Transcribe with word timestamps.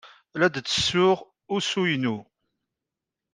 La 0.39 0.47
d-ttessuɣ 0.49 1.17
usu-inu. 1.55 2.17